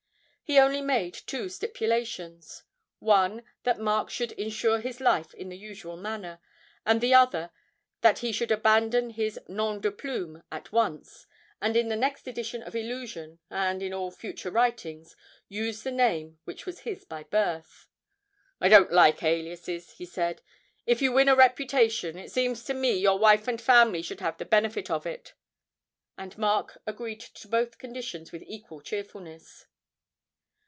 He 0.43 0.59
only 0.59 0.81
made 0.81 1.13
two 1.13 1.47
stipulations: 1.47 2.63
one, 2.99 3.43
that 3.63 3.79
Mark 3.79 4.09
should 4.09 4.33
insure 4.33 4.81
his 4.81 4.99
life 4.99 5.33
in 5.33 5.47
the 5.47 5.57
usual 5.57 5.95
manner; 5.95 6.41
and 6.85 6.99
the 6.99 7.13
other, 7.13 7.51
that 8.01 8.19
he 8.19 8.33
should 8.33 8.51
abandon 8.51 9.11
his 9.11 9.39
nom 9.47 9.79
de 9.79 9.89
plume 9.91 10.43
at 10.51 10.73
once, 10.73 11.25
and 11.61 11.77
in 11.77 11.87
the 11.87 11.95
next 11.95 12.27
edition 12.27 12.61
of 12.63 12.75
"Illusion," 12.75 13.39
and 13.49 13.81
in 13.81 13.93
all 13.93 14.11
future 14.11 14.51
writings, 14.51 15.15
use 15.47 15.83
the 15.83 15.89
name 15.91 16.37
which 16.43 16.65
was 16.65 16.79
his 16.79 17.05
by 17.05 17.23
birth. 17.23 17.87
'I 18.59 18.67
don't 18.67 18.91
like 18.91 19.23
aliases,' 19.23 19.91
he 19.93 20.05
said; 20.05 20.41
'if 20.85 21.01
you 21.01 21.13
win 21.13 21.29
a 21.29 21.33
reputation, 21.35 22.17
it 22.17 22.29
seems 22.29 22.65
to 22.65 22.73
me 22.73 22.93
your 22.97 23.17
wife 23.17 23.47
and 23.47 23.61
family 23.61 24.01
should 24.01 24.19
have 24.19 24.37
the 24.37 24.43
benefit 24.43 24.91
of 24.91 25.05
it;' 25.05 25.33
and 26.17 26.37
Mark 26.37 26.77
agreed 26.85 27.21
to 27.21 27.47
both 27.47 27.77
conditions 27.77 28.33
with 28.33 28.43
equal 28.45 28.81
cheerfulness. 28.81 29.67